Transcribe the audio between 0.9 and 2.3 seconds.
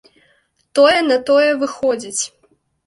на тое выходзіць.